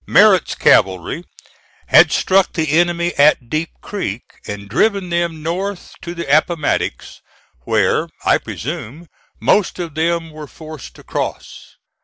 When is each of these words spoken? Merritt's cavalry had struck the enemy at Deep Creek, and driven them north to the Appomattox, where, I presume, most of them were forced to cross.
Merritt's 0.07 0.55
cavalry 0.55 1.25
had 1.85 2.11
struck 2.11 2.53
the 2.53 2.71
enemy 2.71 3.13
at 3.19 3.51
Deep 3.51 3.69
Creek, 3.83 4.23
and 4.47 4.67
driven 4.67 5.09
them 5.11 5.43
north 5.43 5.93
to 6.01 6.15
the 6.15 6.25
Appomattox, 6.35 7.21
where, 7.65 8.09
I 8.25 8.39
presume, 8.39 9.09
most 9.39 9.77
of 9.77 9.93
them 9.93 10.31
were 10.31 10.47
forced 10.47 10.95
to 10.95 11.03
cross. 11.03 11.75